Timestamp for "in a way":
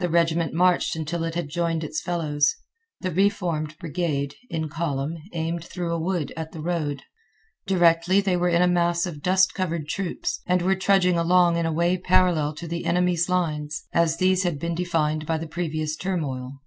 11.56-11.96